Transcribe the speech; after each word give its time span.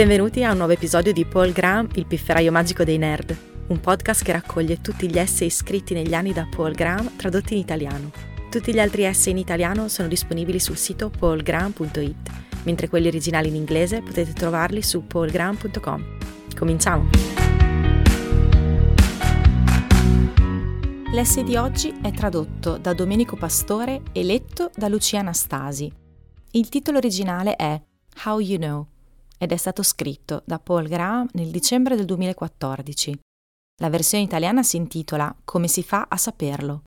Benvenuti 0.00 0.42
a 0.44 0.52
un 0.52 0.56
nuovo 0.56 0.72
episodio 0.72 1.12
di 1.12 1.26
Paul 1.26 1.52
Graham, 1.52 1.86
il 1.96 2.06
pifferaio 2.06 2.50
magico 2.50 2.84
dei 2.84 2.96
nerd, 2.96 3.36
un 3.66 3.80
podcast 3.80 4.24
che 4.24 4.32
raccoglie 4.32 4.80
tutti 4.80 5.06
gli 5.10 5.18
essay 5.18 5.50
scritti 5.50 5.92
negli 5.92 6.14
anni 6.14 6.32
da 6.32 6.48
Paul 6.50 6.72
Graham 6.72 7.16
tradotti 7.16 7.52
in 7.52 7.60
italiano. 7.60 8.10
Tutti 8.48 8.72
gli 8.72 8.78
altri 8.80 9.02
essay 9.02 9.32
in 9.32 9.36
italiano 9.36 9.88
sono 9.88 10.08
disponibili 10.08 10.58
sul 10.58 10.78
sito 10.78 11.10
paulgraham.it, 11.10 12.30
mentre 12.62 12.88
quelli 12.88 13.08
originali 13.08 13.48
in 13.48 13.56
inglese 13.56 14.00
potete 14.00 14.32
trovarli 14.32 14.80
su 14.80 15.06
paulgraham.com. 15.06 16.16
Cominciamo! 16.56 17.10
L'essay 21.12 21.44
di 21.44 21.56
oggi 21.56 21.92
è 22.00 22.10
tradotto 22.10 22.78
da 22.78 22.94
Domenico 22.94 23.36
Pastore 23.36 24.00
e 24.12 24.24
letto 24.24 24.70
da 24.74 24.88
Lucia 24.88 25.18
Anastasi. 25.18 25.92
Il 26.52 26.70
titolo 26.70 26.96
originale 26.96 27.54
è 27.54 27.78
How 28.24 28.38
You 28.38 28.58
Know 28.58 28.86
ed 29.42 29.52
è 29.52 29.56
stato 29.56 29.82
scritto 29.82 30.42
da 30.44 30.58
Paul 30.58 30.86
Graham 30.86 31.26
nel 31.32 31.50
dicembre 31.50 31.96
del 31.96 32.04
2014. 32.04 33.18
La 33.80 33.88
versione 33.88 34.22
italiana 34.22 34.62
si 34.62 34.76
intitola 34.76 35.34
Come 35.44 35.66
si 35.66 35.82
fa 35.82 36.06
a 36.10 36.18
saperlo. 36.18 36.82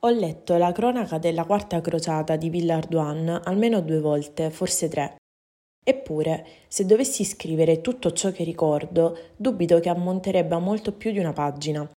Ho 0.00 0.08
letto 0.10 0.56
la 0.56 0.72
cronaca 0.72 1.18
della 1.18 1.44
quarta 1.44 1.80
crociata 1.80 2.34
di 2.34 2.50
Villardoin 2.50 3.42
almeno 3.44 3.80
due 3.80 4.00
volte, 4.00 4.50
forse 4.50 4.88
tre. 4.88 5.16
Eppure, 5.84 6.46
se 6.66 6.84
dovessi 6.84 7.24
scrivere 7.24 7.80
tutto 7.80 8.12
ciò 8.12 8.32
che 8.32 8.42
ricordo, 8.42 9.16
dubito 9.36 9.78
che 9.78 9.88
ammonterebbe 9.88 10.56
a 10.56 10.58
molto 10.58 10.92
più 10.92 11.12
di 11.12 11.20
una 11.20 11.32
pagina. 11.32 11.88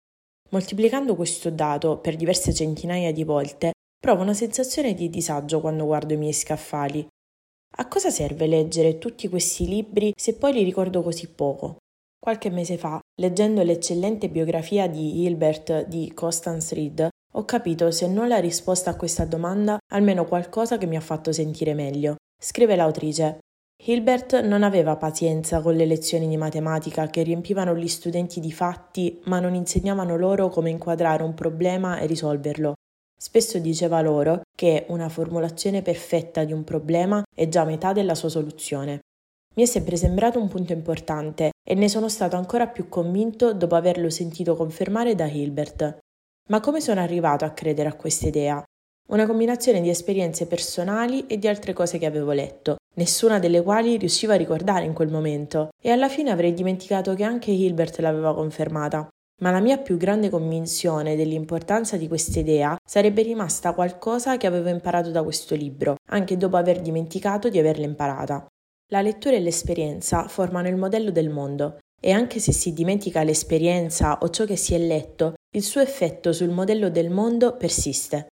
Moltiplicando 0.50 1.16
questo 1.16 1.50
dato 1.50 1.98
per 1.98 2.16
diverse 2.16 2.52
centinaia 2.52 3.10
di 3.10 3.24
volte, 3.24 3.72
provo 3.98 4.22
una 4.22 4.34
sensazione 4.34 4.92
di 4.92 5.08
disagio 5.08 5.60
quando 5.60 5.86
guardo 5.86 6.12
i 6.12 6.18
miei 6.18 6.32
scaffali, 6.34 7.06
a 7.80 7.88
cosa 7.88 8.10
serve 8.10 8.46
leggere 8.46 8.98
tutti 8.98 9.26
questi 9.28 9.66
libri 9.66 10.12
se 10.14 10.34
poi 10.34 10.52
li 10.52 10.62
ricordo 10.62 11.02
così 11.02 11.28
poco? 11.28 11.78
Qualche 12.18 12.50
mese 12.50 12.76
fa, 12.76 13.00
leggendo 13.18 13.62
l'eccellente 13.62 14.28
biografia 14.28 14.86
di 14.86 15.22
Hilbert 15.22 15.86
di 15.86 16.12
Constance 16.12 16.74
Reed, 16.74 17.08
ho 17.32 17.44
capito 17.46 17.90
se 17.90 18.06
non 18.06 18.28
la 18.28 18.38
risposta 18.38 18.90
a 18.90 18.96
questa 18.96 19.24
domanda, 19.24 19.78
almeno 19.94 20.26
qualcosa 20.26 20.76
che 20.76 20.84
mi 20.84 20.96
ha 20.96 21.00
fatto 21.00 21.32
sentire 21.32 21.72
meglio. 21.72 22.16
Scrive 22.38 22.76
l'autrice. 22.76 23.38
Hilbert 23.82 24.42
non 24.42 24.62
aveva 24.62 24.96
pazienza 24.96 25.62
con 25.62 25.74
le 25.74 25.86
lezioni 25.86 26.28
di 26.28 26.36
matematica 26.36 27.08
che 27.08 27.22
riempivano 27.22 27.74
gli 27.74 27.88
studenti 27.88 28.40
di 28.40 28.52
fatti 28.52 29.22
ma 29.24 29.40
non 29.40 29.54
insegnavano 29.54 30.18
loro 30.18 30.50
come 30.50 30.68
inquadrare 30.68 31.22
un 31.22 31.32
problema 31.32 31.98
e 31.98 32.04
risolverlo. 32.04 32.74
Spesso 33.22 33.58
diceva 33.58 34.00
loro 34.00 34.40
che 34.56 34.86
una 34.88 35.10
formulazione 35.10 35.82
perfetta 35.82 36.44
di 36.44 36.54
un 36.54 36.64
problema 36.64 37.22
è 37.36 37.48
già 37.48 37.64
metà 37.64 37.92
della 37.92 38.14
sua 38.14 38.30
soluzione. 38.30 39.00
Mi 39.56 39.64
è 39.64 39.66
sempre 39.66 39.96
sembrato 39.96 40.40
un 40.40 40.48
punto 40.48 40.72
importante 40.72 41.50
e 41.62 41.74
ne 41.74 41.90
sono 41.90 42.08
stato 42.08 42.36
ancora 42.36 42.66
più 42.66 42.88
convinto 42.88 43.52
dopo 43.52 43.74
averlo 43.74 44.08
sentito 44.08 44.56
confermare 44.56 45.14
da 45.14 45.26
Hilbert. 45.26 45.98
Ma 46.48 46.60
come 46.60 46.80
sono 46.80 47.00
arrivato 47.00 47.44
a 47.44 47.50
credere 47.50 47.90
a 47.90 47.94
questa 47.94 48.26
idea? 48.26 48.64
Una 49.08 49.26
combinazione 49.26 49.82
di 49.82 49.90
esperienze 49.90 50.46
personali 50.46 51.26
e 51.26 51.38
di 51.38 51.46
altre 51.46 51.74
cose 51.74 51.98
che 51.98 52.06
avevo 52.06 52.32
letto, 52.32 52.76
nessuna 52.94 53.38
delle 53.38 53.62
quali 53.62 53.98
riuscivo 53.98 54.32
a 54.32 54.36
ricordare 54.36 54.86
in 54.86 54.94
quel 54.94 55.10
momento, 55.10 55.68
e 55.82 55.90
alla 55.90 56.08
fine 56.08 56.30
avrei 56.30 56.54
dimenticato 56.54 57.12
che 57.12 57.24
anche 57.24 57.50
Hilbert 57.50 57.98
l'aveva 57.98 58.34
confermata 58.34 59.10
ma 59.40 59.50
la 59.50 59.60
mia 59.60 59.78
più 59.78 59.96
grande 59.96 60.30
convinzione 60.30 61.16
dell'importanza 61.16 61.96
di 61.96 62.08
questa 62.08 62.38
idea 62.38 62.76
sarebbe 62.82 63.22
rimasta 63.22 63.72
qualcosa 63.74 64.36
che 64.36 64.46
avevo 64.46 64.68
imparato 64.68 65.10
da 65.10 65.22
questo 65.22 65.54
libro, 65.54 65.96
anche 66.10 66.36
dopo 66.36 66.56
aver 66.56 66.80
dimenticato 66.80 67.48
di 67.48 67.58
averla 67.58 67.84
imparata. 67.84 68.46
La 68.92 69.02
lettura 69.02 69.36
e 69.36 69.40
l'esperienza 69.40 70.26
formano 70.28 70.68
il 70.68 70.76
modello 70.76 71.10
del 71.10 71.30
mondo 71.30 71.78
e 72.00 72.12
anche 72.12 72.38
se 72.40 72.52
si 72.52 72.72
dimentica 72.72 73.22
l'esperienza 73.22 74.18
o 74.20 74.30
ciò 74.30 74.44
che 74.44 74.56
si 74.56 74.74
è 74.74 74.78
letto, 74.78 75.34
il 75.54 75.62
suo 75.62 75.80
effetto 75.80 76.32
sul 76.32 76.48
modello 76.48 76.90
del 76.90 77.10
mondo 77.10 77.56
persiste. 77.56 78.28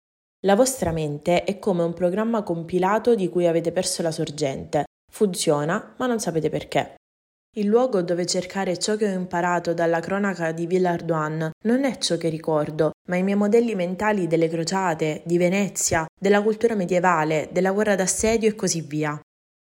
La 0.46 0.54
vostra 0.54 0.92
mente 0.92 1.44
è 1.44 1.58
come 1.58 1.82
un 1.82 1.92
programma 1.92 2.42
compilato 2.42 3.14
di 3.14 3.28
cui 3.28 3.46
avete 3.46 3.72
perso 3.72 4.02
la 4.02 4.12
sorgente. 4.12 4.84
Funziona, 5.10 5.94
ma 5.98 6.06
non 6.06 6.20
sapete 6.20 6.48
perché. 6.48 6.97
Il 7.56 7.66
luogo 7.66 8.02
dove 8.02 8.26
cercare 8.26 8.78
ciò 8.78 8.94
che 8.94 9.06
ho 9.06 9.12
imparato 9.12 9.72
dalla 9.72 10.00
cronaca 10.00 10.52
di 10.52 10.66
Villardoin 10.66 11.50
non 11.64 11.84
è 11.84 11.96
ciò 11.98 12.16
che 12.16 12.28
ricordo, 12.28 12.92
ma 13.08 13.16
i 13.16 13.22
miei 13.22 13.38
modelli 13.38 13.74
mentali 13.74 14.26
delle 14.26 14.48
crociate, 14.48 15.22
di 15.24 15.38
Venezia, 15.38 16.06
della 16.20 16.42
cultura 16.42 16.74
medievale, 16.74 17.48
della 17.50 17.72
guerra 17.72 17.94
d'assedio 17.94 18.50
e 18.50 18.54
così 18.54 18.82
via. 18.82 19.18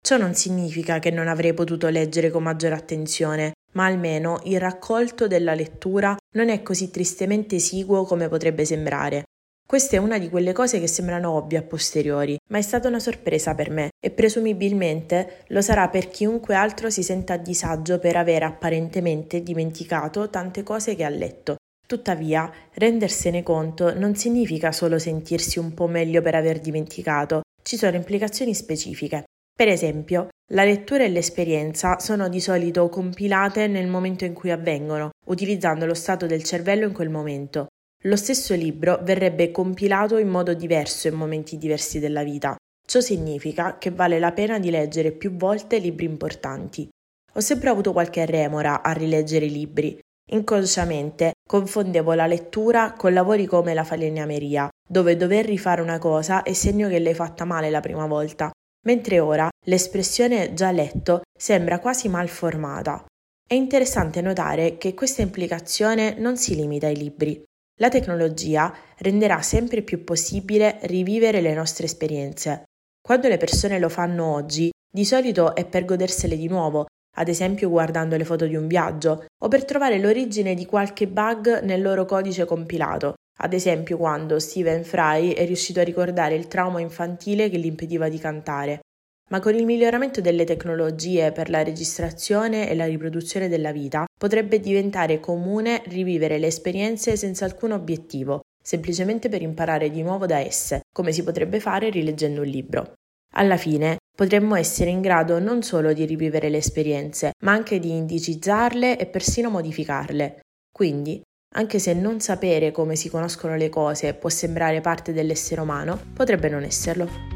Ciò 0.07 0.17
non 0.17 0.35
significa 0.35 0.99
che 0.99 1.11
non 1.11 1.29
avrei 1.29 1.55
potuto 1.55 1.89
leggere 1.89 2.31
con 2.31 2.43
maggiore 2.43 2.75
attenzione, 2.75 3.53
ma 3.73 3.87
almeno 3.87 4.41
il 4.45 4.61
raccolto 4.61 5.27
della 5.27 5.55
lettura 5.55 6.17
non 6.35 6.49
è 6.49 6.63
così 6.63 6.91
tristemente 6.91 7.57
esiguo 7.57 8.05
come 8.05 8.29
potrebbe 8.29 8.65
sembrare. 8.65 9.25
Questa 9.67 9.97
è 9.97 9.99
una 9.99 10.19
di 10.19 10.29
quelle 10.29 10.53
cose 10.53 10.79
che 10.79 10.87
sembrano 10.87 11.33
ovvie 11.33 11.59
a 11.59 11.63
posteriori, 11.63 12.39
ma 12.51 12.59
è 12.59 12.63
stata 12.63 12.87
una 12.87 13.01
sorpresa 13.01 13.53
per 13.57 13.71
me 13.71 13.89
e 13.99 14.13
presumibilmente 14.13 15.39
lo 15.49 15.61
sarà 15.61 15.89
per 15.89 16.09
chiunque 16.09 16.55
altro 16.55 16.89
si 16.89 17.03
senta 17.03 17.33
a 17.33 17.37
disagio 17.37 17.99
per 17.99 18.15
aver 18.15 18.45
apparentemente 18.45 19.43
dimenticato 19.43 20.31
tante 20.31 20.63
cose 20.63 20.95
che 20.95 21.03
ha 21.03 21.09
letto. 21.09 21.57
Tuttavia, 21.85 22.49
rendersene 22.75 23.43
conto 23.43 23.93
non 23.93 24.15
significa 24.15 24.71
solo 24.71 25.01
sentirsi 25.01 25.59
un 25.59 25.75
po' 25.75 25.89
meglio 25.89 26.23
per 26.23 26.37
aver 26.37 26.61
dimenticato, 26.61 27.41
ci 27.65 27.77
sono 27.77 27.97
implicazioni 27.97 28.55
specifiche. 28.55 29.25
Per 29.53 29.67
esempio, 29.67 30.29
la 30.53 30.63
lettura 30.63 31.03
e 31.03 31.09
l'esperienza 31.09 31.99
sono 31.99 32.29
di 32.29 32.41
solito 32.41 32.89
compilate 32.89 33.67
nel 33.67 33.89
momento 33.89 34.25
in 34.25 34.33
cui 34.33 34.53
avvengono, 34.53 35.11
utilizzando 35.27 35.87
lo 35.87 35.95
stato 35.95 36.27
del 36.27 36.45
cervello 36.45 36.87
in 36.87 36.93
quel 36.93 37.09
momento. 37.09 37.67
Lo 38.05 38.17
stesso 38.17 38.55
libro 38.55 39.01
verrebbe 39.03 39.51
compilato 39.51 40.19
in 40.19 40.29
modo 40.29 40.55
diverso 40.55 41.09
in 41.09 41.15
momenti 41.15 41.59
diversi 41.59 41.99
della 41.99 42.23
vita. 42.23 42.55
Ciò 42.87 43.01
significa 43.01 43.79
che 43.79 43.91
vale 43.91 44.19
la 44.19 44.33
pena 44.33 44.59
di 44.59 44.71
leggere 44.71 45.11
più 45.11 45.35
volte 45.37 45.79
libri 45.79 46.05
importanti. 46.05 46.89
Ho 47.35 47.41
sempre 47.41 47.69
avuto 47.69 47.93
qualche 47.93 48.25
remora 48.25 48.83
a 48.83 48.93
rileggere 48.93 49.47
i 49.47 49.51
libri. 49.51 49.99
Inconsciamente 50.31 51.33
confondevo 51.47 52.13
la 52.13 52.27
lettura 52.27 52.93
con 52.93 53.13
lavori 53.13 53.47
come 53.47 53.75
la 53.75 53.85
falegnameria, 53.85 54.69
dove 54.89 55.17
dover 55.17 55.45
rifare 55.45 55.83
una 55.83 55.99
cosa 55.99 56.43
è 56.43 56.53
segno 56.53 56.89
che 56.89 56.99
l'hai 56.99 57.15
fatta 57.15 57.45
male 57.45 57.71
la 57.71 57.81
prima 57.81 58.07
volta, 58.07 58.51
mentre 58.87 59.21
ora 59.21 59.49
l'espressione 59.67 60.53
già 60.55 60.71
letto 60.71 61.23
sembra 61.37 61.81
quasi 61.81 62.09
mal 62.09 62.29
formata. 62.29 63.05
È 63.49 63.55
interessante 63.55 64.21
notare 64.21 64.77
che 64.79 64.95
questa 64.95 65.23
implicazione 65.23 66.15
non 66.19 66.37
si 66.37 66.55
limita 66.55 66.87
ai 66.87 66.97
libri. 66.97 67.43
La 67.79 67.91
tecnologia 67.91 68.75
renderà 68.99 69.43
sempre 69.43 69.83
più 69.83 70.03
possibile 70.03 70.79
rivivere 70.85 71.43
le 71.43 71.53
nostre 71.53 71.85
esperienze. 71.85 72.63
Quando 73.07 73.29
le 73.29 73.37
persone 73.37 73.79
lo 73.79 73.91
fanno 73.91 74.33
oggi, 74.33 74.71
di 74.91 75.05
solito 75.05 75.55
è 75.55 75.67
per 75.67 75.85
godersele 75.85 76.39
di 76.39 76.49
nuovo, 76.49 76.87
ad 77.19 77.29
esempio 77.29 77.69
guardando 77.69 78.17
le 78.17 78.25
foto 78.25 78.47
di 78.47 78.57
un 78.57 78.67
viaggio, 78.67 79.27
o 79.43 79.49
per 79.49 79.67
trovare 79.67 79.99
l'origine 79.99 80.55
di 80.55 80.65
qualche 80.65 81.07
bug 81.07 81.61
nel 81.61 81.83
loro 81.83 82.07
codice 82.07 82.47
compilato, 82.47 83.13
ad 83.41 83.53
esempio 83.53 83.99
quando 83.99 84.39
Stephen 84.39 84.83
Fry 84.83 85.35
è 85.35 85.45
riuscito 85.45 85.81
a 85.81 85.85
ricordare 85.85 86.35
il 86.35 86.49
trauma 86.49 86.81
infantile 86.81 87.51
che 87.51 87.59
gli 87.59 87.67
impediva 87.67 88.09
di 88.09 88.19
cantare. 88.19 88.81
Ma 89.29 89.41
con 89.41 89.55
il 89.55 89.65
miglioramento 89.65 90.21
delle 90.21 90.45
tecnologie 90.45 91.33
per 91.33 91.51
la 91.51 91.65
registrazione 91.65 92.71
e 92.71 92.77
la 92.77 92.87
riproduzione 92.87 93.49
della 93.49 93.73
vita, 93.73 94.05
potrebbe 94.17 94.61
diventare 94.61 95.19
comune 95.19 95.83
rivivere 95.87 96.39
le 96.39 96.47
esperienze 96.47 97.17
senza 97.17 97.45
alcun 97.45 97.73
obiettivo, 97.73 98.43
semplicemente 98.63 99.29
per 99.29 99.43
imparare 99.43 99.91
di 99.91 100.03
nuovo 100.03 100.27
da 100.27 100.39
esse, 100.39 100.83
come 100.93 101.11
si 101.11 101.25
potrebbe 101.25 101.59
fare 101.59 101.91
rileggendo 101.91 102.43
un 102.43 102.47
libro. 102.47 102.93
Alla 103.35 103.57
fine, 103.57 103.97
potremmo 104.17 104.55
essere 104.55 104.91
in 104.91 105.01
grado 105.01 105.41
non 105.41 105.63
solo 105.63 105.93
di 105.93 106.05
rivivere 106.05 106.49
le 106.49 106.59
esperienze, 106.59 107.33
ma 107.43 107.53
anche 107.53 107.81
di 107.81 107.91
indicizzarle 107.91 108.97
e 108.97 109.07
persino 109.07 109.51
modificarle. 109.51 110.41
Quindi, 110.71 111.21
anche 111.55 111.79
se 111.79 111.95
non 111.95 112.21
sapere 112.21 112.71
come 112.71 112.97
si 112.97 113.09
conoscono 113.09 113.57
le 113.57 113.69
cose 113.71 114.15
può 114.15 114.29
sembrare 114.29 114.81
parte 114.81 115.13
dell'essere 115.13 115.61
umano, 115.61 116.01
potrebbe 116.15 116.49
non 116.49 116.63
esserlo. 116.63 117.36